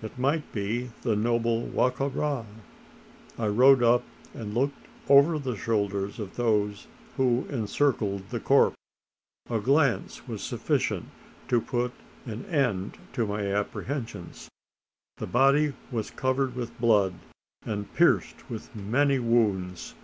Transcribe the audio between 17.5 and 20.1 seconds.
and pierced with many wounds.